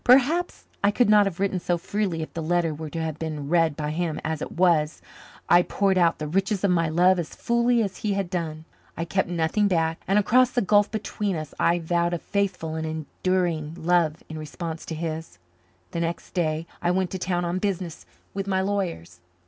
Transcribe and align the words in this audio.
Perhaps 0.03 0.65
I 0.83 0.89
could 0.89 1.11
not 1.11 1.27
have 1.27 1.39
written 1.39 1.59
so 1.59 1.77
freely 1.77 2.23
if 2.23 2.33
the 2.33 2.41
letter 2.41 2.73
were 2.73 2.89
to 2.89 2.99
have 2.99 3.19
been 3.19 3.49
read 3.49 3.75
by 3.77 3.91
him; 3.91 4.19
as 4.23 4.41
it 4.41 4.53
was, 4.53 4.99
I 5.47 5.61
poured 5.61 5.95
out 5.95 6.17
the 6.17 6.25
riches 6.27 6.63
of 6.63 6.71
my 6.71 6.89
love 6.89 7.19
as 7.19 7.35
fully 7.35 7.83
as 7.83 7.97
he 7.97 8.13
had 8.13 8.31
done. 8.31 8.65
I 8.97 9.05
kept 9.05 9.29
nothing 9.29 9.67
back, 9.67 10.01
and 10.07 10.17
across 10.17 10.49
the 10.49 10.63
gulf 10.63 10.89
between 10.89 11.35
us 11.35 11.53
I 11.59 11.77
vowed 11.77 12.15
a 12.15 12.17
faithful 12.17 12.73
and 12.73 12.87
enduring 12.87 13.75
love 13.77 14.23
in 14.27 14.39
response 14.39 14.85
to 14.85 14.95
his. 14.95 15.37
The 15.91 15.99
next 15.99 16.31
day 16.31 16.65
I 16.81 16.89
went 16.89 17.11
to 17.11 17.19
town 17.19 17.45
on 17.45 17.59
business 17.59 18.07
with 18.33 18.47
my 18.47 18.59
lawyers. 18.61 19.19